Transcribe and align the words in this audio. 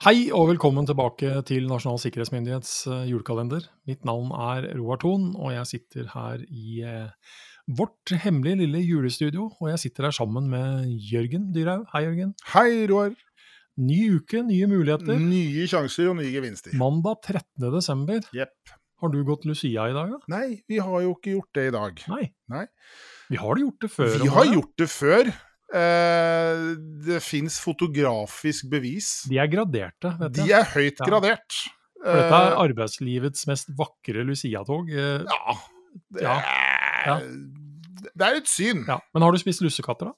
Hei 0.00 0.30
og 0.32 0.46
velkommen 0.48 0.86
tilbake 0.88 1.42
til 1.44 1.66
Nasjonal 1.68 1.98
sikkerhetsmyndighets 2.00 2.70
eh, 2.88 3.02
julekalender. 3.10 3.66
Mitt 3.84 4.06
navn 4.08 4.30
er 4.32 4.70
Roar 4.78 4.96
Thon, 5.02 5.26
og 5.36 5.50
jeg 5.52 5.68
sitter 5.68 6.06
her 6.14 6.40
i 6.48 6.78
eh, 6.88 7.34
vårt 7.68 8.14
hemmelige 8.22 8.62
lille 8.62 8.80
julestudio. 8.80 9.50
Og 9.60 9.68
jeg 9.68 9.82
sitter 9.82 10.06
her 10.08 10.14
sammen 10.16 10.48
med 10.48 10.88
Jørgen 11.04 11.50
Dyrhaug. 11.52 11.84
Hei, 11.92 12.00
Jørgen. 12.06 12.32
Hei, 12.54 12.70
Roar. 12.88 13.12
Ny 13.90 13.98
uke, 14.14 14.40
nye 14.48 14.70
muligheter. 14.72 15.20
Nye 15.20 15.68
sjanser 15.68 16.08
og 16.14 16.16
nye 16.22 16.32
gevinster. 16.32 16.72
Mandag 16.80 17.20
13. 17.20 17.68
desember. 17.68 18.24
Yep. 18.32 18.72
Har 19.04 19.12
du 19.12 19.20
gått 19.28 19.44
Lucia 19.44 19.84
i 19.84 19.98
dag, 19.98 20.16
da? 20.16 20.32
Nei, 20.32 20.62
vi 20.64 20.80
har 20.80 21.04
jo 21.04 21.12
ikke 21.18 21.36
gjort 21.36 21.60
det 21.60 21.68
i 21.68 21.76
dag. 21.76 22.02
Nei. 22.14 22.24
Nei. 22.56 22.64
Vi 23.28 23.44
har 23.44 23.64
gjort 23.66 23.84
det 23.84 23.92
før. 23.92 24.16
Vi 24.24 24.32
har 24.32 24.48
det. 24.48 24.56
gjort 24.56 24.74
det 24.80 24.90
før. 24.96 25.34
Eh, 25.74 26.62
det 27.06 27.20
fins 27.22 27.58
fotografisk 27.62 28.68
bevis. 28.72 29.10
De 29.30 29.38
er 29.38 29.46
graderte, 29.52 30.10
vet 30.20 30.32
De 30.40 30.48
er 30.52 30.64
høyt 30.74 30.98
Ja. 30.98 31.06
gradert. 31.06 31.58
For 32.00 32.16
dette 32.16 32.32
er 32.32 32.52
Eh, 32.54 32.62
arbeidslivets 32.64 33.46
mest 33.46 33.68
vakre 33.76 34.24
Lucia-tog. 34.24 34.90
eh, 34.90 35.22
Ja. 35.24 35.54
Det, 36.12 36.22
Ja. 36.22 36.40
Ja. 37.06 37.18
Det 37.20 38.22
er 38.26 38.36
et 38.36 38.48
syn. 38.48 38.84
Ja. 38.88 38.98
Men 39.14 39.22
har 39.22 39.32
du 39.32 39.38
spist 39.38 39.60
lussekatter, 39.62 40.06
da? 40.06 40.12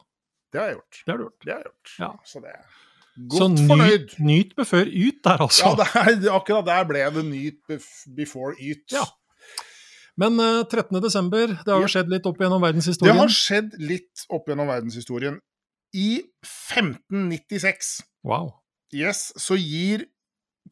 Det 0.53 0.61
har 0.61 0.69
jeg 0.69 0.77
gjort. 0.77 1.03
Det 1.07 1.11
har 1.13 1.19
du 1.19 1.25
gjort. 1.25 1.41
Det 1.45 1.53
har 1.53 1.59
jeg 1.63 1.65
gjort. 1.73 1.99
Ja. 1.99 2.13
Så 2.25 2.41
det 2.43 2.51
er 2.51 2.65
Så 3.39 3.49
nyt, 3.51 3.69
fornøyd. 3.69 4.21
nyt 4.21 4.55
befør 4.57 4.87
yt 4.87 5.23
der, 5.25 5.37
altså. 5.39 5.65
Ja, 5.65 5.75
det 5.75 6.27
er, 6.27 6.33
akkurat 6.33 6.65
der 6.65 6.85
ble 6.85 7.11
det 7.11 7.25
nyt 7.25 8.15
before 8.17 8.55
yt. 8.61 8.93
Ja. 8.93 9.05
Men 10.21 10.39
eh, 10.41 10.63
13. 10.69 11.01
desember, 11.01 11.55
det 11.65 11.73
har 11.73 11.81
jo 11.81 11.91
skjedd 11.91 12.11
litt 12.13 12.27
opp 12.29 12.41
gjennom 12.43 12.63
Det 12.63 13.15
har 13.17 13.33
skjedd 13.33 13.77
litt 13.81 14.27
opp 14.29 14.51
gjennom 14.51 14.69
verdenshistorien. 14.69 15.39
I 15.97 16.23
1596 16.45 18.01
Wow. 18.25 18.53
yes, 18.95 19.33
så 19.37 19.57
gir 19.59 20.07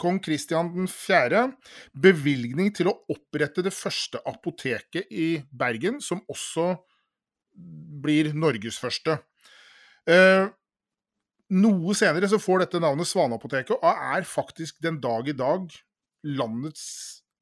kong 0.01 0.21
Kristian 0.23 0.87
4. 0.89 1.43
bevilgning 1.93 2.71
til 2.73 2.89
å 2.89 2.95
opprette 3.11 3.65
det 3.65 3.73
første 3.75 4.21
apoteket 4.29 5.11
i 5.11 5.43
Bergen, 5.51 5.99
som 6.01 6.23
også 6.31 6.77
blir 8.01 8.31
Norges 8.33 8.79
første. 8.81 9.19
Eh, 10.09 10.47
noe 11.51 11.97
senere 11.99 12.31
så 12.31 12.39
får 12.41 12.65
dette 12.65 12.81
navnet 12.81 13.11
Svaneapoteket, 13.11 13.75
og 13.77 13.85
er 14.15 14.25
faktisk 14.29 14.79
den 14.85 15.01
dag 15.03 15.29
i 15.29 15.37
dag 15.37 15.67
landets 16.25 16.85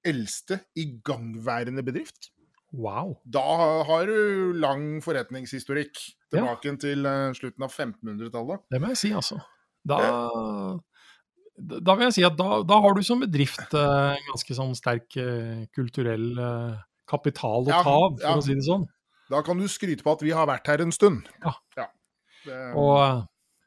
eldste 0.08 0.60
igangværende 0.78 1.84
bedrift. 1.86 2.30
wow. 2.72 3.14
Da 3.24 3.42
har 3.88 4.06
du 4.10 4.52
lang 4.60 4.98
forretningshistorikk 5.04 5.96
tilbake 6.32 6.74
til 6.82 7.06
eh, 7.08 7.30
slutten 7.36 7.64
av 7.64 7.72
1500-tallet. 7.72 8.66
Det 8.72 8.80
må 8.82 8.90
jeg 8.92 9.00
si, 9.00 9.12
altså. 9.16 9.38
Da, 9.88 9.96
da 11.58 11.94
vil 11.96 12.06
jeg 12.08 12.16
si 12.18 12.26
at 12.26 12.36
da, 12.38 12.60
da 12.68 12.76
har 12.84 12.94
du 12.98 13.00
som 13.06 13.22
bedrift 13.24 13.72
eh, 13.74 14.12
en 14.18 14.28
ganske 14.32 14.58
sånn 14.58 14.76
sterk 14.78 15.16
eh, 15.18 15.64
kulturell 15.74 16.28
eh, 16.36 16.76
kapital 17.08 17.64
å 17.66 17.72
Ja, 17.72 17.80
ta 17.86 17.94
av, 18.04 18.18
for 18.20 18.28
ja. 18.28 18.36
å 18.36 18.44
si 18.44 18.54
det 18.58 18.66
sånn. 18.68 18.84
Da 19.32 19.40
kan 19.44 19.58
du 19.60 19.66
skryte 19.68 20.04
på 20.04 20.12
at 20.14 20.22
vi 20.24 20.32
har 20.36 20.46
vært 20.48 20.68
her 20.70 20.84
en 20.84 20.92
stund. 20.94 21.26
Ja. 21.44 21.56
Det, 22.44 22.58
Og 22.78 22.94
eh, 23.00 23.18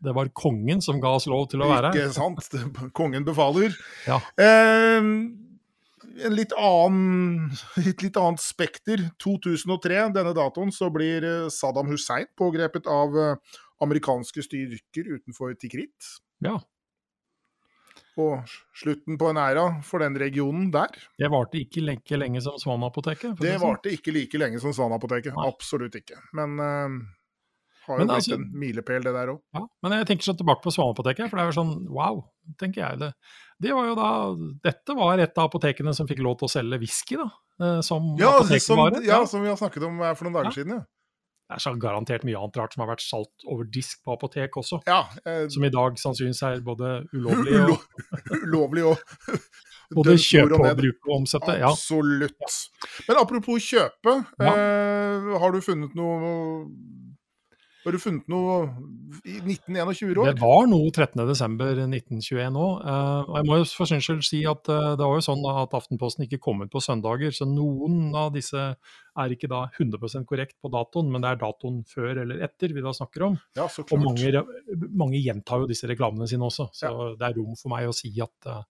det 0.02 0.14
var 0.18 0.30
kongen 0.38 0.80
som 0.82 1.02
ga 1.02 1.12
oss 1.18 1.28
lov 1.30 1.50
til 1.52 1.62
å 1.62 1.68
være 1.70 1.92
her. 1.92 2.06
Ikke 2.08 2.16
sant? 2.16 2.48
Kongen 2.98 3.26
befaler. 3.28 3.76
Ja. 4.08 4.22
Eh, 4.42 5.02
en 6.26 6.36
litt 6.38 6.54
annen, 6.58 7.52
et 7.82 8.04
litt 8.04 8.18
annet 8.20 8.44
spekter. 8.44 9.06
2003, 9.22 10.02
denne 10.16 10.34
datoen, 10.38 10.74
så 10.76 10.92
blir 10.94 11.26
eh, 11.28 11.48
Saddam 11.54 11.92
Hussein 11.92 12.30
pågrepet 12.40 12.90
av 12.92 13.18
eh, 13.18 13.56
amerikanske 13.82 14.44
styrker 14.46 15.10
utenfor 15.18 15.56
Tikrit. 15.60 16.12
Ja. 16.46 16.60
Og 18.20 18.52
slutten 18.76 19.18
på 19.18 19.30
en 19.32 19.40
æra 19.40 19.66
for 19.88 20.04
den 20.04 20.18
regionen 20.20 20.68
der. 20.74 20.92
Det 21.18 21.30
varte 21.32 21.62
ikke 21.62 21.84
like 21.86 22.20
lenge 22.20 22.42
som 22.44 22.58
si 22.60 22.68
Det 22.68 23.56
sånn. 23.56 23.62
varte 23.64 23.94
ikke 23.96 24.14
like 24.14 24.38
lenge 24.42 24.60
som 24.60 24.76
Svanapoteket. 24.76 25.34
Absolutt 25.40 25.96
ikke. 26.02 26.20
Men 26.38 26.60
eh, 26.60 27.00
har 27.92 28.00
jo 28.00 28.06
Men 28.06 28.08
blitt 28.12 28.24
altså- 28.24 28.38
en 28.40 28.60
milepæl, 28.64 29.04
det 29.06 29.14
der 29.14 29.32
òg. 29.36 29.40
Ja, 29.54 29.62
men 29.84 29.92
jeg 30.00 30.08
tenker 30.08 30.24
så 30.32 30.36
tilbake 30.40 30.64
på 30.64 30.72
Svaneapoteket, 30.74 31.30
for 31.30 31.38
det 31.38 31.44
er 31.46 31.52
jo 31.52 31.58
sånn 31.62 31.76
wow, 31.92 32.24
tenker 32.58 32.82
jeg. 32.88 33.00
Det, 33.00 33.12
det 33.62 33.76
var 33.76 33.86
jo 33.92 33.96
da, 34.00 34.10
Dette 34.64 34.96
var 34.98 35.20
et 35.20 35.38
av 35.38 35.50
apotekene 35.52 35.94
som 35.94 36.08
fikk 36.10 36.24
lov 36.24 36.40
til 36.40 36.48
å 36.50 36.54
selge 36.56 36.80
whisky, 36.82 37.20
da. 37.22 37.30
eh, 37.62 37.82
Som 37.86 38.16
Ja, 38.18 38.40
som, 38.60 38.78
var, 38.78 38.98
ja, 39.04 39.24
som 39.26 39.42
vi 39.44 39.50
har 39.52 39.58
snakket 39.60 39.84
om 39.86 40.00
for 40.16 40.26
noen 40.26 40.34
dager 40.40 40.52
Ja. 40.52 40.58
siden. 40.64 40.80
Ja. 40.80 40.86
Det 41.52 41.58
er 41.58 41.70
så 41.70 41.76
garantert 41.78 42.24
mye 42.24 42.38
annet 42.40 42.56
rart 42.56 42.74
som 42.74 42.86
har 42.88 42.96
vært 42.96 43.02
salt 43.04 43.44
over 43.46 43.66
disk 43.68 44.00
på 44.08 44.14
apotek 44.16 44.52
også. 44.56 44.78
ja 44.88 45.02
eh, 45.26 45.50
Som 45.52 45.66
i 45.66 45.70
dag 45.70 45.98
sannsynligvis 46.00 46.42
er 46.48 46.62
både 46.64 47.06
ulovlig 47.14 47.60
og 47.60 47.82
ulovlig 48.48 48.86
og 48.88 48.98
både 49.98 50.16
kjøpe 50.16 50.56
og 50.56 50.64
og 50.64 50.78
bruke 50.80 51.10
og 51.10 51.18
omsette. 51.20 51.58
Ja. 51.60 51.68
Absolutt. 51.74 52.40
Men 53.10 53.18
apropos 53.20 53.60
kjøpe, 53.68 54.14
Ja. 54.40 54.54
eh, 54.56 55.38
har 55.44 55.52
du 55.52 55.60
funnet 55.60 55.94
noe 55.94 56.70
Har 57.82 57.96
du 57.96 57.98
funnet 57.98 58.28
noe 58.30 58.56
i 59.26 59.40
1921 59.42 60.20
år? 60.22 60.28
Det 60.30 60.42
var 60.44 60.68
noe 60.70 60.92
13.12.1921 60.94 62.60
òg. 62.62 62.84
og 62.86 63.32
jeg 63.40 63.48
må 63.50 63.58
jo 63.58 63.66
for 63.74 63.90
sin 63.90 64.04
skyld 64.06 64.22
si 64.28 64.42
at 64.50 64.70
eh, 64.70 64.90
det 65.00 65.08
var 65.08 65.18
jo 65.18 65.24
sånn 65.26 65.42
at 65.50 65.74
Aftenposten 65.80 66.28
ikke 66.28 66.42
kom 66.46 66.62
ut 66.62 66.70
på 66.74 66.84
søndager, 66.84 67.34
så 67.34 67.48
noen 67.50 68.14
av 68.18 68.30
disse 68.36 68.62
er 68.62 69.34
ikke 69.34 69.50
da 69.52 69.64
100% 69.80 70.30
korrekt 70.30 70.60
på 70.62 70.70
datoen, 70.72 71.10
men 71.12 71.26
det 71.26 71.34
er 71.34 71.42
datoen 71.42 71.82
før 71.90 72.22
eller 72.24 72.46
etter 72.46 72.76
vi 72.76 72.86
da 72.86 72.94
snakker 72.96 73.26
om. 73.32 73.40
Ja, 73.58 73.66
så 73.66 73.82
Og 73.88 73.96
klart. 73.96 74.06
mange, 74.06 74.46
mange 75.02 75.20
gjentar 75.24 75.64
jo 75.64 75.72
disse 75.72 75.90
reklamene 75.90 76.30
sine 76.30 76.46
også, 76.48 76.70
så 76.78 76.94
det 77.18 77.28
er 77.28 77.38
rom 77.40 77.58
for 77.58 77.74
meg 77.74 77.90
å 77.90 77.98
si 77.98 78.14
at 78.22 78.52
eh, 78.52 78.64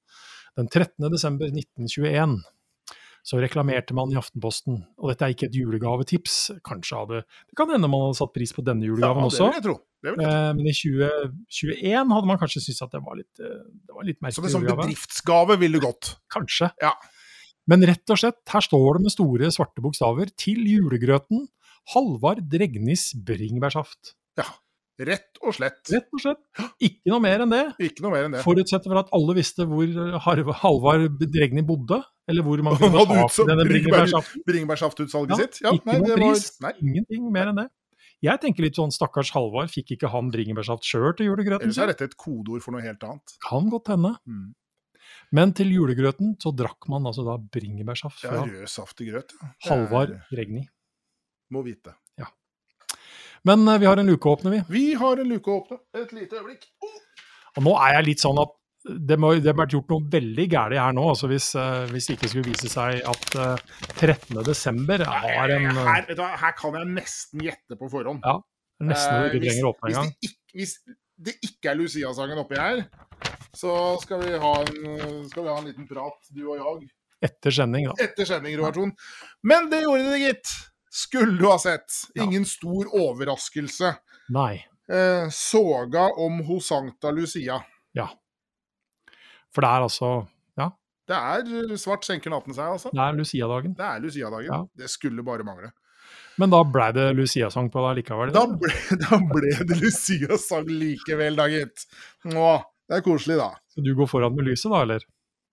den 0.61 0.71
13.12.1921 0.71 2.39
så 3.23 3.37
reklamerte 3.41 3.93
man 3.93 4.09
i 4.11 4.17
Aftenposten, 4.17 4.79
og 4.97 5.11
dette 5.11 5.21
er 5.27 5.33
ikke 5.35 5.45
et 5.49 5.55
julegavetips, 5.59 6.37
kanskje 6.65 6.97
hadde 6.97 7.19
Det 7.21 7.55
kan 7.59 7.69
hende 7.69 7.87
man 7.91 8.07
hadde 8.07 8.17
satt 8.17 8.33
pris 8.33 8.51
på 8.55 8.63
denne 8.65 8.87
julegaven 8.87 9.21
ja, 9.21 9.29
også. 9.29 9.45
det 9.45 9.51
vil 9.51 9.59
jeg 9.59 9.65
tro. 9.67 9.75
Det 10.01 10.11
vil 10.15 10.23
jeg 10.23 10.31
tro. 10.31 10.37
eh, 10.41 10.53
men 10.57 10.65
i 10.71 10.73
2021 10.73 12.13
hadde 12.15 12.29
man 12.31 12.39
kanskje 12.41 12.61
syntes 12.65 12.81
at 12.87 12.91
det 12.95 13.01
var 13.05 13.19
litt, 13.19 13.41
eh, 13.45 13.61
det 13.85 13.95
var 13.97 14.07
litt 14.07 14.17
Som 14.17 14.25
en 14.25 14.31
merkelig 14.31 14.53
sånn 14.55 14.65
julegave. 14.65 14.85
bedriftsgave 14.87 15.59
ville 15.61 15.79
gått. 15.83 16.15
Kanskje. 16.33 16.71
Ja. 16.81 16.93
Men 17.69 17.85
rett 17.85 18.09
og 18.09 18.17
slett, 18.17 18.41
her 18.49 18.65
står 18.65 18.97
det 18.97 19.03
med 19.05 19.13
store 19.13 19.51
svarte 19.53 19.81
bokstaver 19.85 20.31
'Til 20.35 20.65
julegrøten 20.65 21.47
Halvard 21.93 22.41
Dregnis 22.49 23.11
bringebærsaft'. 23.13 24.15
Rett 25.01 25.39
og 25.41 25.55
slett. 25.55 25.79
Rett 25.89 26.09
og 26.13 26.19
slett. 26.21 26.41
Ikke 26.79 27.09
noe 27.09 27.19
mer 27.23 27.41
enn 27.41 27.49
det. 27.49 27.61
Ikke 27.81 28.03
noe 28.03 28.11
mer 28.11 28.25
enn 28.27 28.35
det. 28.35 28.43
Forutsetter 28.45 28.85
for 28.91 28.99
at 28.99 29.09
alle 29.17 29.33
visste 29.33 29.65
hvor 29.65 29.87
Harv- 30.21 30.51
Halvard 30.61 31.17
Dregni 31.31 31.63
bodde, 31.65 32.03
eller 32.31 32.45
hvor 32.47 32.63
man 32.65 32.77
kunne 32.81 33.03
utsolgt 33.25 33.51
denne 33.51 33.65
bringebær- 33.67 34.07
bringebærsaften. 34.07 34.45
Bringebærsaftutsalget 34.47 35.35
Ja, 35.35 35.39
sitt? 35.43 35.59
Ja, 35.65 35.75
ikke 35.77 35.91
nei, 35.91 35.99
noe 36.01 36.17
pris. 36.17 36.47
var 36.63 36.79
ingenting 36.81 37.27
mer 37.35 37.51
enn 37.51 37.61
det. 37.61 37.67
Jeg 38.21 38.37
tenker 38.43 38.61
litt 38.67 38.77
sånn, 38.77 38.91
stakkars 38.93 39.31
Halvard, 39.33 39.71
fikk 39.73 39.95
ikke 39.95 40.09
han 40.13 40.27
bringebærsaft 40.33 40.85
sjøl 40.85 41.13
til 41.17 41.31
julegrøten 41.31 41.65
Ellers 41.69 41.77
sin? 41.79 41.83
er 41.87 41.93
dette 41.93 42.05
et 42.11 42.17
kodeord 42.21 42.61
for 42.61 42.75
noe 42.75 42.83
helt 42.85 43.01
annet. 43.07 43.33
Kan 43.47 43.69
godt 43.73 43.89
hende. 43.93 44.11
Mm. 44.29 44.51
Men 45.33 45.53
til 45.57 45.71
julegrøten 45.73 46.35
så 46.43 46.51
drakk 46.55 46.85
man 46.91 47.07
altså 47.09 47.23
da 47.25 47.37
bringebærsaft 47.41 48.21
Ja, 48.23 48.29
fra 48.35 48.43
rød 48.45 48.69
saft 48.69 49.01
i 49.01 49.07
grøt. 49.09 49.33
ja. 49.41 49.49
Halvard 49.71 50.13
Regni. 50.37 50.67
Må 51.51 51.63
vite. 51.65 51.95
Ja. 52.21 52.29
Men 53.43 53.65
eh, 53.67 53.79
vi 53.81 53.89
har 53.89 53.97
en 53.97 54.07
luke 54.11 54.29
å 54.29 54.35
åpne, 54.37 54.51
vi. 54.53 54.61
Vi 54.69 54.83
har 55.01 55.17
en 55.23 55.27
luke 55.33 55.49
å 55.49 55.57
åpne. 55.63 55.79
Et 55.97 56.13
lite 56.13 56.37
øyeblikk. 56.37 56.67
Og 57.57 57.65
nå 57.65 57.73
er 57.81 57.97
jeg 57.97 58.05
litt 58.11 58.21
sånn 58.23 58.37
at 58.39 58.53
det 58.85 59.17
må 59.21 59.33
det 59.37 59.51
må 59.53 59.61
ha 59.61 59.65
vært 59.65 59.75
gjort 59.75 59.91
noe 59.93 60.07
veldig 60.13 60.45
galt 60.49 60.73
her 60.77 60.93
nå, 60.97 61.03
altså 61.13 61.27
hvis, 61.29 61.51
eh, 61.59 61.83
hvis 61.91 62.07
det 62.09 62.15
ikke 62.17 62.29
skulle 62.31 62.47
vise 62.49 62.69
seg 62.71 63.01
at 63.05 63.35
uh, 63.37 63.55
13. 63.99 64.39
desember 64.47 65.03
har 65.05 65.53
en 65.53 65.67
eh, 65.69 65.83
her, 65.85 66.07
vet 66.07 66.17
du 66.17 66.23
her 66.25 66.55
kan 66.57 66.77
jeg 66.79 66.89
nesten 66.95 67.43
gjette 67.45 67.77
på 67.77 67.89
forhånd. 67.93 68.23
Ja, 68.25 68.39
Nesten 68.81 69.13
Eh, 69.13 69.21
du 69.21 69.25
ikke 69.27 69.43
hvis- 69.43 69.51
trenger 69.53 69.67
å 69.67 69.73
åpne 69.75 69.89
hvis 69.91 69.99
engang. 70.01 70.33
hvis 70.57 70.73
det 71.21 71.35
ikke 71.45 71.69
er 71.69 71.75
Lucia-sangen 71.77 72.39
oppi 72.41 72.57
her, 72.57 72.81
så 73.53 73.75
skal 74.01 74.23
vi, 74.23 74.31
ha 74.41 74.53
en, 74.63 75.29
skal 75.29 75.43
vi 75.45 75.49
ha 75.51 75.57
en 75.59 75.67
liten 75.69 75.85
prat, 75.87 76.17
du 76.33 76.41
og 76.49 76.57
jeg, 76.81 76.89
Etter 77.21 77.53
sending, 77.53 77.85
da. 77.85 77.93
etter 78.01 78.25
sending, 78.25 78.55
Roar 78.57 78.73
Thon. 78.73 78.95
Men 79.45 79.69
det 79.69 79.83
gjorde 79.83 80.09
det, 80.09 80.21
gitt. 80.23 80.53
Skulle 80.89 81.37
du 81.37 81.45
ha 81.45 81.59
sett. 81.61 81.85
Ja. 82.17 82.23
Ingen 82.25 82.43
stor 82.49 82.89
overraskelse. 82.97 83.93
Nei. 84.33 84.63
Eh, 84.89 85.29
soga 85.29 86.07
om 86.17 86.41
Hosanta 86.49 87.11
Lucia. 87.13 87.59
For 89.51 89.65
det 89.65 89.69
er 89.71 89.85
altså 89.87 90.09
Ja, 90.59 90.69
Det 91.11 91.17
er 91.17 91.77
svart 91.81 92.07
senker 92.07 92.31
natten 92.33 92.55
seg, 92.55 92.65
altså. 92.77 92.91
det 92.95 93.03
er 93.03 93.17
Lucia-dagen. 93.17 93.75
Det 93.77 93.87
er 93.87 94.03
Lucia-dagen. 94.03 94.49
Ja. 94.51 94.61
Det 94.83 94.89
skulle 94.93 95.23
bare 95.27 95.43
mangle. 95.47 95.71
Men 96.39 96.51
da 96.53 96.61
ble 96.63 96.89
det 96.95 97.07
Lucia-sang 97.17 97.67
på 97.71 97.81
deg 97.87 98.01
likevel? 98.01 98.31
Da 98.35 98.45
ble, 98.47 98.71
da 99.05 99.19
ble 99.31 99.55
det 99.67 99.79
Lucia-sang 99.81 100.69
likevel, 100.71 101.35
da, 101.39 101.47
gitt. 101.51 101.87
Det 102.23 102.97
er 102.99 103.03
koselig, 103.05 103.37
da. 103.39 103.51
Så 103.71 103.83
du 103.83 103.91
går 103.95 104.07
foran 104.09 104.35
med 104.35 104.47
lyset, 104.47 104.71
da, 104.71 104.85
eller? 104.87 105.03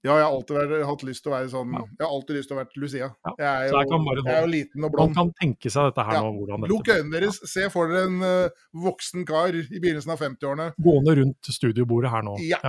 Ja, 0.07 0.15
jeg 0.15 0.23
har 0.29 0.31
alltid 0.31 0.55
vært, 0.55 0.73
hatt 0.87 1.01
lyst 1.09 1.25
til 1.25 1.33
å 1.33 1.35
være 1.35 1.49
sånn 1.51 1.73
Ja. 1.75 1.81
Jeg 1.99 2.05
har 2.05 2.13
alltid 2.15 2.37
lyst 2.39 2.49
til 2.49 2.55
å 2.55 2.59
være 2.61 2.81
Lucia. 2.83 3.07
Ja, 3.27 3.33
Jeg, 3.35 3.49
er 3.49 3.65
jo, 3.67 3.81
jeg 3.83 4.03
bare 4.07 4.23
jeg 4.23 4.35
er 4.37 4.45
jo 4.45 4.51
liten 4.53 4.87
og 4.87 4.93
blond. 4.95 5.11
Man 5.11 5.17
kan 5.19 5.33
tenke 5.41 5.73
seg 5.75 5.89
dette 5.91 6.05
her 6.07 6.15
Ja. 6.15 6.21
nå, 6.23 6.31
hvordan 6.39 6.63
dette 6.63 6.71
Lukk 6.71 6.91
øynene 6.95 7.15
deres, 7.19 7.41
se 7.51 7.67
for 7.75 7.91
dere 7.91 8.05
en 8.07 8.23
uh, 8.23 8.63
voksen 8.87 9.27
kar 9.27 9.59
i 9.59 9.65
begynnelsen 9.83 10.15
av 10.15 10.23
50-årene. 10.23 10.69
Gående 10.87 11.17
rundt 11.19 11.51
studiobordet 11.51 12.13
her 12.15 12.23
nå. 12.31 12.37
Ja. 12.47 12.61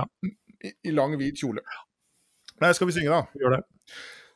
I, 0.64 0.72
i 0.88 0.94
lang, 0.94 1.16
hvit 1.18 1.40
kjole. 1.42 1.64
Nei, 2.60 2.72
skal 2.76 2.90
vi 2.90 2.96
synge, 2.96 3.12
da? 3.12 3.22
Gjør 3.40 3.56
det. 3.56 3.62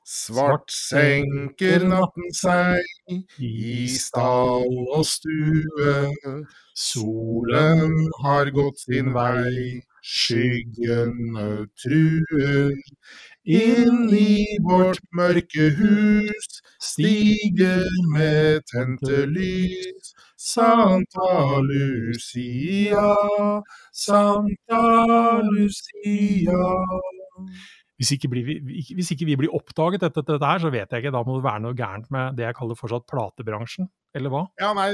Svart 0.05 0.69
senker 0.69 1.81
natten 1.89 2.33
seg 2.37 3.15
i 3.41 3.87
stall 3.89 4.69
og 4.93 5.07
stue. 5.09 5.95
Solen 6.77 7.95
har 8.21 8.51
gått 8.53 8.83
sin 8.83 9.15
vei, 9.17 9.81
skyggene 10.05 11.65
truer. 11.81 12.77
Inn 13.49 14.13
i 14.13 14.59
vårt 14.69 15.01
mørke 15.17 15.71
hus 15.81 16.61
stiger 16.85 17.89
med 18.13 18.61
tente 18.69 19.25
lys. 19.25 20.13
Santa 20.45 21.61
Lucia, 21.65 23.05
Santa 23.93 24.83
Lucia. 25.41 26.65
Hvis 27.97 28.11
ikke, 28.13 28.29
vi, 28.35 28.59
hvis 28.93 29.13
ikke 29.15 29.29
vi 29.31 29.39
blir 29.41 29.55
oppdaget 29.57 30.05
etter 30.05 30.25
dette 30.27 30.45
her, 30.45 30.61
så 30.61 30.73
vet 30.75 30.91
jeg 30.91 31.01
ikke. 31.01 31.15
Da 31.15 31.23
må 31.25 31.39
det 31.39 31.47
være 31.47 31.65
noe 31.65 31.79
gærent 31.79 32.11
med 32.13 32.37
det 32.37 32.45
jeg 32.49 32.59
kaller 32.59 32.77
fortsatt 32.77 33.07
platebransjen, 33.09 33.89
eller 34.15 34.31
hva? 34.31 34.43
Ja, 34.61 34.73
nei, 34.77 34.89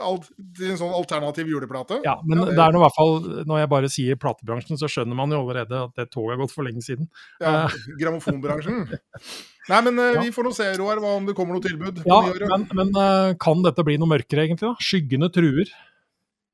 alt, 0.00 0.28
en 0.62 0.78
sånn 0.78 0.94
alternativ 0.94 1.48
juleplate. 1.50 2.00
Ja, 2.04 2.16
men 2.24 2.38
Ja, 2.38 2.44
det- 2.46 2.54
det 2.56 2.64
er 2.64 2.72
nå 2.72 2.78
i 2.80 2.84
hvert 2.86 2.96
fall, 2.96 3.44
når 3.50 3.58
jeg 3.62 3.68
bare 3.72 3.88
sier 3.88 4.16
platebransjen, 4.16 4.78
så 4.78 4.86
skjønner 4.88 5.14
man 5.18 5.30
jo 5.30 5.40
allerede 5.42 5.84
at 5.88 5.94
det 5.96 6.10
toget 6.10 6.36
har 6.38 6.42
gått 6.46 6.54
for 6.54 6.62
lenge 6.64 6.82
siden. 6.82 7.08
Ja, 7.40 7.64
Eh. 7.66 7.70
Grammofonbransjen. 8.00 8.98
Nei, 9.68 9.80
men 9.82 9.98
eh, 9.98 10.14
Ja. 10.14 10.20
vi 10.22 10.30
får 10.30 10.44
nå 10.44 10.54
se, 10.54 10.70
Roar, 10.78 10.98
om 11.04 11.26
det 11.26 11.34
kommer 11.36 11.54
noe 11.54 11.62
tilbud. 11.62 12.02
Ja, 12.06 12.22
men, 12.48 12.68
men 12.74 12.88
eh, 12.96 13.34
kan 13.38 13.62
dette 13.62 13.84
bli 13.84 13.96
noe 13.98 14.08
mørkere, 14.08 14.46
egentlig? 14.48 14.60
da? 14.70 14.74
Skyggene 14.80 15.30
truer. 15.32 15.66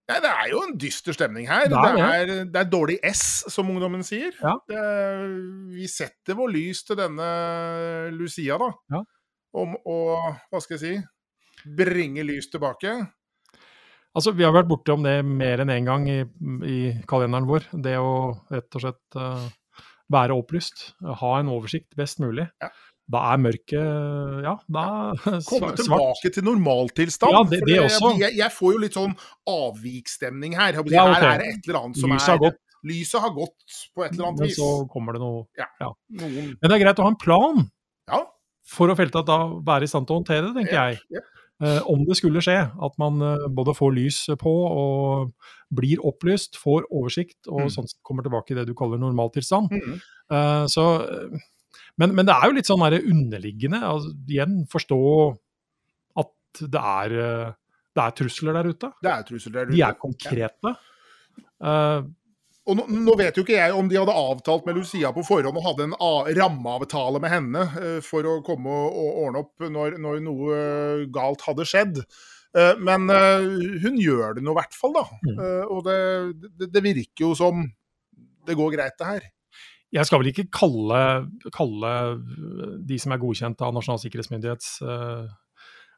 Nei, 0.09 0.21
det 0.23 0.31
er 0.31 0.51
jo 0.53 0.61
en 0.63 0.77
dyster 0.79 1.13
stemning 1.17 1.49
her. 1.49 1.65
Det 1.67 1.71
Det 1.71 1.99
er 1.99 1.99
er, 2.07 2.45
det 2.47 2.57
er, 2.61 2.65
dårlig 2.71 2.99
S, 3.03 3.45
som 3.51 3.67
ungdommen 3.67 4.05
sier. 4.07 4.31
Ja. 4.41 4.53
Det, 4.69 5.75
vi 5.75 5.87
setter 5.91 6.37
vår 6.39 6.53
lys 6.55 6.85
til 6.87 6.95
denne 7.01 7.27
Lucia, 8.15 8.57
da. 8.57 8.69
Ja. 8.95 9.01
Om 9.57 9.75
å, 9.89 9.97
hva 10.53 10.61
skal 10.63 10.77
jeg 10.77 10.81
si, 10.85 10.95
bringe 11.77 12.23
lys 12.27 12.51
tilbake. 12.53 12.95
Altså, 14.17 14.33
Vi 14.33 14.45
har 14.47 14.53
vært 14.57 14.69
borte 14.71 14.95
om 14.95 15.03
det 15.05 15.19
mer 15.27 15.61
enn 15.61 15.69
én 15.69 15.77
en 15.83 15.85
gang 15.91 16.09
i, 16.09 16.21
i 16.65 16.79
kalenderen 17.09 17.47
vår. 17.49 17.67
Det 17.85 17.97
å 18.01 18.13
rett 18.51 18.79
og 18.79 18.81
slett 18.87 19.17
uh, 19.21 19.49
være 20.13 20.33
opplyst. 20.39 20.93
Ha 21.05 21.33
en 21.41 21.51
oversikt 21.53 21.93
best 21.99 22.23
mulig. 22.25 22.47
Ja. 22.63 22.71
Da 23.07 23.21
er 23.35 23.39
mørket 23.39 24.43
Ja, 24.43 24.57
da 24.67 24.85
Komme 25.23 25.43
svart. 25.45 25.77
tilbake 25.79 26.31
til 26.35 26.43
normaltilstand. 26.49 27.33
Ja, 27.37 27.43
det- 27.53 27.61
det 27.69 27.77
også. 27.85 28.15
Jeg, 28.19 28.35
jeg 28.41 28.51
får 28.57 28.73
jo 28.73 28.81
litt 28.83 28.97
sånn 28.97 29.13
avviksstemning 29.47 30.57
her. 30.59 30.73
Her 30.81 30.89
Ja, 30.91 31.05
okay. 31.13 31.29
Er 31.35 31.39
det 31.45 31.51
et 31.53 31.69
eller 31.69 31.81
annet 31.85 32.01
som 32.01 32.11
Lyset 32.11 32.33
er 32.35 32.41
gått. 32.43 32.59
Lyset 32.87 33.21
har 33.23 33.31
gått 33.37 33.77
på 33.97 34.05
et 34.07 34.13
eller 34.17 34.29
annet 34.31 34.41
Men 34.43 34.49
vis. 34.49 34.57
så 34.59 34.71
kommer 34.93 35.17
det 35.17 35.21
noe 35.23 35.47
Noen 36.19 36.51
Men 36.61 36.69
det 36.71 36.75
er 36.77 36.83
greit 36.85 37.01
å 37.03 37.07
ha 37.07 37.13
en 37.13 37.21
plan 37.21 37.63
Ja. 38.11 38.21
for 38.67 38.89
å 38.93 38.97
felte 38.99 39.23
at 39.23 39.27
da 39.31 39.39
være 39.67 39.87
i 39.87 39.91
stand 39.91 40.07
til 40.07 40.17
å 40.17 40.21
håndtere 40.21 40.51
det, 40.51 40.55
tenker 40.61 40.75
Ja, 40.75 40.85
jeg. 40.91 41.23
Ja. 41.61 41.67
Eh, 41.76 41.82
om 41.88 42.03
det 42.05 42.17
skulle 42.19 42.43
skje 42.44 42.56
at 42.69 42.97
man 43.00 43.20
eh, 43.25 43.47
både 43.49 43.73
får 43.76 43.94
lys 43.97 44.19
på 44.41 44.53
og 44.67 45.31
blir 45.73 46.03
opplyst, 46.05 46.58
får 46.61 46.85
oversikt 46.91 47.49
og 47.49 47.67
Mm. 47.67 47.70
sånn 47.73 47.88
kommer 48.05 48.23
tilbake 48.23 48.53
i 48.53 48.58
det 48.58 48.67
du 48.69 48.75
kaller 48.75 48.99
normaltilstand. 49.00 49.70
Mm. 49.73 49.94
Eh, 50.31 50.67
så, 50.69 50.85
men, 51.97 52.14
men 52.14 52.26
det 52.29 52.35
er 52.37 52.47
jo 52.50 52.56
litt 52.58 52.69
sånn 52.69 52.85
underliggende. 52.85 53.81
Altså, 53.81 54.12
igjen, 54.29 54.67
forstå 54.69 55.00
at 56.23 56.61
det 56.61 56.82
er, 56.82 57.17
det 57.97 58.05
er 58.05 58.14
trusler 58.20 58.53
der 58.61 58.69
ute. 58.73 58.93
Det 59.03 59.11
er 59.12 59.26
trusler 59.29 59.53
der 59.56 59.67
ute. 59.73 59.76
De 59.76 59.82
er 59.88 59.99
konkrete. 60.00 60.76
Eh, 61.64 62.03
Og 62.67 62.75
nå, 62.75 62.87
nå 62.91 63.15
vet 63.19 63.37
jo 63.39 63.45
ikke 63.45 63.55
jeg 63.55 63.75
om 63.79 63.87
de 63.91 63.99
hadde 64.01 64.15
avtalt 64.15 64.65
med 64.67 64.79
Lucia 64.81 65.13
på 65.15 65.23
forhånd 65.27 65.59
og 65.61 65.67
hadde 65.69 65.87
en 65.87 65.95
rammeavtale 66.39 67.21
med 67.23 67.31
henne 67.31 67.63
uh, 67.77 67.99
for 68.05 68.27
å 68.27 68.41
komme 68.47 68.73
og, 68.73 68.97
og 69.03 69.21
ordne 69.23 69.45
opp 69.45 69.69
når, 69.77 70.01
når 70.03 70.19
noe 70.25 70.57
eh, 70.57 71.05
galt 71.15 71.45
hadde 71.47 71.67
skjedd. 71.69 72.03
Eh, 72.57 72.75
men 72.83 73.07
uh, 73.13 73.47
hun 73.85 74.01
gjør 74.03 74.37
det 74.37 74.45
nå 74.45 74.55
i 74.55 74.59
hvert 74.59 74.75
fall, 74.75 74.97
da. 74.99 75.07
Mm. 75.23 75.41
Og 75.77 75.87
det, 75.87 75.99
det, 76.43 76.71
det 76.75 76.85
virker 76.85 77.29
jo 77.29 77.33
som 77.39 77.63
det 78.47 78.59
går 78.59 78.75
greit, 78.75 78.99
det 78.99 79.07
her. 79.11 79.25
jeg 79.95 80.07
skal 80.07 80.23
vel 80.23 80.31
ikke 80.31 80.49
kalle, 80.55 81.01
kalle 81.55 81.93
de 82.87 82.99
som 83.03 83.15
er 83.15 83.23
godkjent 83.23 83.63
av 83.67 83.75
Nasjonal 83.75 84.03
sikkerhetsmyndighets 84.05 84.69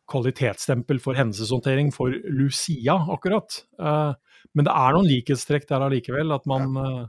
kvalitetsstempel 0.09 1.01
for 1.03 1.19
hendelseshåndtering 1.19 1.93
for 1.95 2.15
Lucia, 2.33 2.97
akkurat. 3.13 3.63
Eh, 3.81 4.15
men 4.57 4.67
det 4.67 4.75
er 4.75 4.97
noen 4.97 5.09
likhetstrekk 5.09 5.69
der 5.69 5.85
allikevel, 5.85 6.33
at 6.35 6.49
man, 6.49 6.73
eh, 6.81 7.05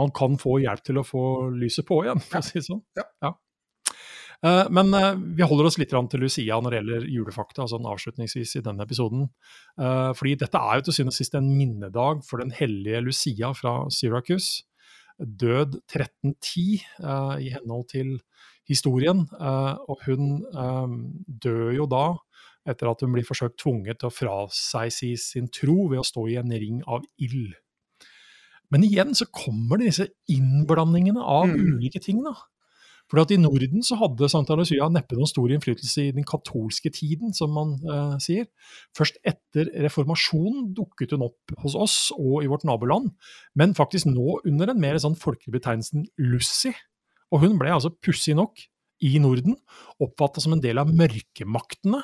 man 0.00 0.12
kan 0.16 0.38
få 0.40 0.58
hjelp 0.62 0.82
til 0.86 1.00
å 1.00 1.06
få 1.06 1.24
lyset 1.52 1.86
på 1.88 2.02
igjen, 2.06 2.22
for 2.24 2.40
å 2.40 2.46
si 2.46 2.58
det 2.58 2.66
sånn. 2.68 2.82
Ja. 2.96 3.34
Eh, 4.40 4.70
men 4.72 4.94
vi 5.36 5.44
holder 5.44 5.68
oss 5.68 5.76
litt 5.76 5.92
til 5.92 6.24
Lucia 6.24 6.56
når 6.56 6.70
det 6.70 6.80
gjelder 6.80 7.10
julefakta, 7.12 7.68
sånn 7.68 7.88
avslutningsvis 7.90 8.56
i 8.56 8.64
denne 8.64 8.86
episoden. 8.88 9.28
Fordi 9.76 10.32
dette 10.40 10.56
er 10.56 10.80
jo 10.80 10.86
til 10.86 10.96
syvende 10.96 11.12
og 11.12 11.18
sist 11.18 11.36
en 11.36 11.50
minnedag 11.58 12.24
for 12.24 12.40
den 12.40 12.50
hellige 12.56 13.04
Lucia 13.04 13.52
fra 13.52 13.84
Syracuse 13.92 14.64
død 15.20 15.76
1310 15.84 16.80
eh, 17.04 17.36
i 17.44 17.50
henhold 17.52 17.90
til 17.92 18.14
historien. 18.70 19.26
og 19.34 19.98
hun 20.06 20.44
dør 21.26 21.72
jo 21.74 21.86
da 21.90 22.04
etter 22.68 22.90
at 22.90 23.00
hun 23.00 23.12
blir 23.14 23.26
forsøkt 23.26 23.58
tvunget 23.62 24.00
til 24.00 24.10
å 24.10 24.14
fraseg 24.14 24.92
si 24.92 25.14
sin 25.16 25.48
tro 25.48 25.88
ved 25.88 26.02
å 26.02 26.06
stå 26.06 26.26
i 26.28 26.36
en 26.40 26.52
ring 26.52 26.82
av 26.86 27.04
ild. 27.18 27.54
Men 28.70 28.84
igjen 28.86 29.14
så 29.18 29.26
kommer 29.34 29.80
det 29.80 29.90
disse 29.90 30.08
innblandingene 30.30 31.20
av 31.20 31.48
Mm. 31.48 31.78
ulike 31.80 32.00
ting. 32.00 32.22
da. 32.22 32.34
For 33.10 33.18
at 33.18 33.32
I 33.32 33.36
Norden 33.36 33.82
så 33.82 33.96
hadde 33.98 34.28
Santa 34.30 34.54
Lucia 34.54 34.86
neppe 34.88 35.16
noen 35.16 35.26
stor 35.26 35.48
innflytelse 35.50 35.98
i 36.04 36.12
den 36.12 36.22
katolske 36.22 36.92
tiden, 36.94 37.34
som 37.34 37.50
man 37.50 37.72
eh, 37.82 38.18
sier. 38.22 38.46
Først 38.94 39.18
etter 39.26 39.66
reformasjonen 39.82 40.72
dukket 40.76 41.10
hun 41.10 41.22
opp 41.26 41.56
hos 41.58 41.74
oss 41.74 42.12
og 42.16 42.44
i 42.44 42.46
vårt 42.46 42.62
naboland, 42.62 43.10
men 43.56 43.74
faktisk 43.74 44.06
nå 44.06 44.38
under 44.46 44.66
den 44.66 44.78
mer 44.78 44.94
sånn 45.02 45.18
folkelige 45.18 45.58
betegnelsen 45.58 46.06
Lucy. 46.18 46.70
Og 47.32 47.40
hun 47.40 47.58
ble 47.58 47.70
altså 47.74 47.90
pussig 47.90 48.36
nok, 48.36 48.54
i 49.02 49.18
Norden, 49.18 49.56
oppfatta 49.98 50.42
som 50.44 50.52
en 50.52 50.60
del 50.60 50.78
av 50.78 50.90
mørkemaktene. 50.92 52.02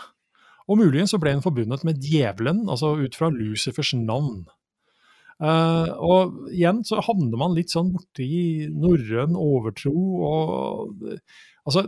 Og 0.66 0.80
muligens 0.80 1.12
så 1.14 1.20
ble 1.22 1.36
hun 1.36 1.44
forbundet 1.44 1.84
med 1.86 2.00
djevelen, 2.02 2.64
altså 2.70 2.96
ut 2.98 3.16
fra 3.18 3.30
Lucifers 3.32 3.92
navn. 3.98 4.44
Uh, 5.36 5.90
og 6.00 6.36
igjen 6.48 6.80
så 6.88 7.02
havner 7.04 7.36
man 7.36 7.52
litt 7.52 7.74
sånn 7.74 7.90
borti 7.92 8.70
norrøn 8.72 9.34
overtro 9.36 9.92
og 10.24 11.10
Altså, 11.66 11.82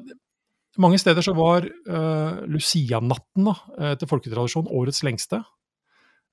mange 0.83 0.99
steder 0.99 1.23
så 1.23 1.31
var 1.38 1.62
uh, 1.64 2.41
Lucia-natten 2.50 3.47
da, 3.47 3.52
etter 3.93 4.11
folketradisjon 4.11 4.67
årets 4.75 5.05
lengste. 5.07 5.38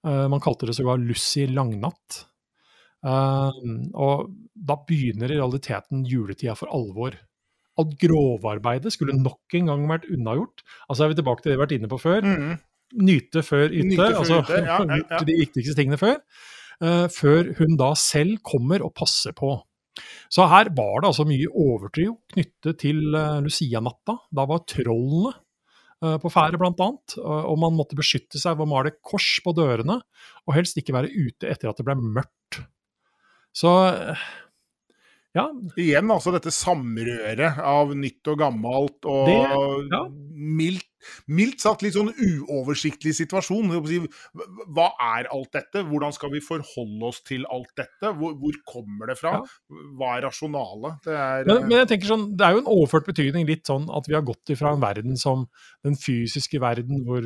Uh, 0.01 0.25
man 0.33 0.41
kalte 0.41 0.65
det 0.65 0.73
sågar 0.73 0.97
Lucy 0.97 1.45
langnatt. 1.53 2.25
Eh, 3.05 3.61
og 3.93 4.31
da 4.55 4.77
begynner 4.87 5.29
i 5.29 5.37
realiteten 5.37 6.05
juletida 6.09 6.55
for 6.57 6.71
alvor. 6.73 7.17
Alt 7.81 7.95
grovarbeidet 7.99 8.93
skulle 8.95 9.15
nok 9.17 9.55
en 9.59 9.71
gang 9.71 9.85
vært 9.89 10.05
unnagjort. 10.11 10.63
Altså 10.89 11.05
er 11.05 11.11
vi 11.11 11.17
tilbake 11.19 11.43
til 11.43 11.51
det 11.51 11.55
vi 11.55 11.59
har 11.59 11.65
vært 11.67 11.77
inne 11.79 11.91
på 11.91 11.99
før 12.01 12.21
Mhm. 12.23 12.57
nyte 13.01 13.41
før 13.43 13.65
yte, 13.69 13.87
Nyte 13.89 13.97
før 13.99 14.19
altså 14.21 14.41
yte, 14.43 14.59
ja, 14.63 14.77
ja, 14.85 14.99
ja. 15.09 15.19
de 15.25 15.39
viktigste 15.41 15.75
tingene 15.75 15.97
før, 16.01 16.19
Uh, 16.83 17.07
før 17.07 17.53
hun 17.55 17.77
da 17.79 17.93
selv 17.95 18.41
kommer 18.43 18.83
og 18.83 18.91
passer 18.99 19.31
på. 19.31 19.53
Så 20.27 20.43
her 20.51 20.67
var 20.75 20.97
det 20.99 21.07
altså 21.07 21.23
mye 21.23 21.47
overtrio 21.47 22.17
knyttet 22.33 22.81
til 22.81 23.15
uh, 23.15 23.39
Lucia-natta. 23.39 24.17
Da 24.35 24.43
var 24.43 24.59
trollene 24.67 25.31
uh, 26.03 26.17
på 26.19 26.27
ferde, 26.33 26.59
blant 26.59 26.75
annet, 26.83 27.15
og 27.23 27.55
man 27.63 27.77
måtte 27.77 27.95
beskytte 27.95 28.35
seg 28.41 28.57
ved 28.57 28.67
å 28.67 28.71
male 28.73 28.91
kors 28.99 29.39
på 29.45 29.53
dørene, 29.55 30.01
og 30.43 30.53
helst 30.57 30.75
ikke 30.75 30.97
være 30.97 31.13
ute 31.15 31.47
etter 31.47 31.71
at 31.71 31.79
det 31.79 31.87
ble 31.87 31.95
mørkt. 31.95 32.59
Så 33.55 33.71
eh, 33.87 34.25
ja, 35.35 35.49
Igjen 35.75 36.11
altså 36.13 36.31
dette 36.35 36.53
samrøret 36.53 37.59
av 37.59 37.91
nytt 37.97 38.27
og 38.31 38.39
gammelt 38.39 39.07
og 39.09 39.25
Det- 39.27 39.91
ja. 39.91 40.05
mildt, 40.35 40.87
mildt 41.27 41.61
sagt 41.61 41.83
litt 41.83 41.93
sånn 41.93 42.13
uoversiktlig 42.15 43.13
situasjon. 43.17 43.69
Hva 44.73 44.87
er 44.99 45.27
alt 45.31 45.51
dette? 45.53 45.83
Hvordan 45.85 46.13
skal 46.15 46.31
vi 46.31 46.41
forholde 46.43 47.03
oss 47.09 47.21
til 47.27 47.45
alt 47.51 47.69
dette? 47.77 48.13
Hvor, 48.15 48.33
hvor 48.39 48.57
kommer 48.65 49.11
det 49.11 49.17
fra? 49.19 49.35
Hva 49.69 50.15
er 50.17 50.25
rasjonalet? 50.29 51.03
Det 51.03 51.19
Men, 51.47 51.67
men 51.67 51.77
jeg 51.83 51.91
tenker 51.93 52.13
sånn, 52.13 52.25
det 52.37 52.47
er 52.47 52.55
jo 52.55 52.63
en 52.63 52.73
overført 52.77 53.11
betydning 53.11 53.47
litt 53.47 53.67
sånn 53.67 53.89
at 53.91 54.07
vi 54.07 54.15
har 54.17 54.25
gått 54.27 54.55
ifra 54.55 54.73
en 54.73 54.83
verden 54.83 55.17
som 55.19 55.47
den 55.83 55.95
fysiske 55.99 56.59
verden, 56.63 57.03
hvor, 57.05 57.21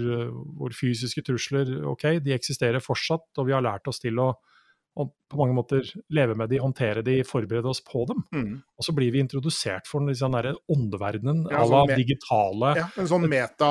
hvor 0.58 0.76
fysiske 0.76 1.24
trusler 1.26 1.78
ok, 1.94 2.20
de 2.26 2.34
eksisterer 2.36 2.82
fortsatt, 2.84 3.30
og 3.38 3.46
vi 3.48 3.54
har 3.54 3.62
lært 3.66 3.88
oss 3.88 4.02
til 4.02 4.18
å, 4.20 4.34
på 5.30 5.38
mange 5.38 5.54
måter 5.56 5.86
leve 6.12 6.34
med 6.36 6.50
de, 6.50 6.58
håndtere 6.60 7.02
de, 7.06 7.20
forberede 7.24 7.70
oss 7.70 7.80
på 7.86 8.02
dem. 8.10 8.24
Mm. 8.34 8.56
Og 8.80 8.84
så 8.84 8.94
blir 8.98 9.12
vi 9.14 9.22
introdusert 9.24 9.88
for 9.88 10.02
den 10.02 10.10
liksom 10.12 10.34
der 10.36 10.56
åndeverdenen 10.74 11.44
Ja, 11.52 11.62
à 11.62 11.70
la 11.70 11.84
sånn 11.86 11.96
digitale, 12.00 12.72
Ja, 12.80 12.88
en 13.00 13.08
sånn 13.08 13.28
meta, 13.30 13.70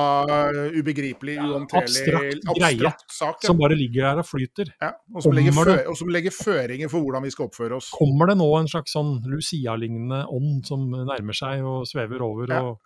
ubegripelig, 0.78 1.37
uhåndterlig 1.42 2.04
abstrakt 2.06 2.49
greie 2.61 2.92
sak. 3.11 3.37
Ja. 3.42 3.47
som 3.50 3.58
bare 3.58 3.76
ligger 3.76 4.02
der 4.06 4.23
og 4.23 4.28
flyter. 4.30 4.73
Ja, 4.80 4.92
og, 5.14 5.23
som 5.23 5.32
legger 5.37 5.64
det- 5.73 5.87
og 5.88 5.97
som 5.97 6.08
legger 6.08 6.30
føringer 6.30 6.88
for 6.90 7.00
hvordan 7.02 7.23
vi 7.23 7.30
skal 7.30 7.49
oppføre 7.49 7.76
oss. 7.76 7.90
Kommer 7.90 8.26
det 8.28 8.38
nå 8.38 8.49
en 8.61 8.68
slags 8.68 8.92
sånn 8.94 9.18
Lucia-lignende 9.26 10.25
ånd 10.30 10.64
som 10.66 10.88
nærmer 10.90 11.35
seg 11.35 11.64
og 11.64 11.87
svever 11.87 12.20
over 12.23 12.47
Ja. 12.49 12.62
og 12.62 12.78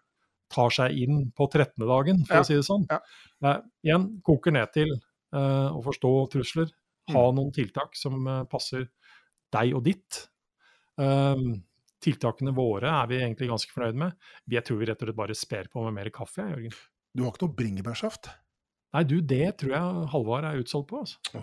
tar 0.51 0.69
seg 0.71 0.93
inn 0.93 1.33
på 1.37 1.49
13. 1.51 1.87
dagen, 1.87 2.25
for 2.27 2.35
Ja, 2.35 2.41
å 2.41 2.45
si 2.47 2.55
det 2.55 2.65
sånn? 2.65 2.87
ja. 2.91 2.99
Eh, 3.45 3.61
igjen, 3.85 4.21
koker 4.23 4.53
ned 4.53 4.73
til 4.73 4.89
eh, 5.35 5.69
å 5.73 5.83
forstå 5.83 6.31
trusler. 6.31 6.69
Ha 7.11 7.23
Mm. 7.29 7.35
noen 7.35 7.53
tiltak 7.53 7.97
som 7.99 8.27
eh, 8.27 8.45
passer 8.45 8.89
deg 9.53 9.75
og 9.75 9.83
ditt. 9.85 10.29
Um, 10.97 11.65
tiltakene 12.03 12.53
våre 12.55 12.89
er 13.03 13.07
vi 13.11 13.19
egentlig 13.19 13.49
ganske 13.49 13.73
fornøyd 13.73 13.95
med. 13.99 14.13
Jeg 14.49 14.65
tror 14.65 14.79
vi 14.79 14.87
rett 14.87 15.03
og 15.03 15.09
slett 15.09 15.17
bare 15.19 15.35
sper 15.35 15.69
på 15.73 15.83
med 15.85 15.95
mer 15.95 16.11
kaffe. 16.11 16.43
Jørgen. 16.47 16.73
Du 17.15 17.25
har 17.25 17.33
ikke 17.33 17.47
noe 17.47 17.57
bringebærsaft? 17.59 18.31
Nei, 18.95 19.03
du, 19.05 19.21
det 19.21 19.57
tror 19.59 19.73
jeg 19.73 20.09
Halvard 20.13 20.45
er 20.45 20.61
utsolgt 20.63 20.89
på. 20.89 21.01
altså. 21.03 21.43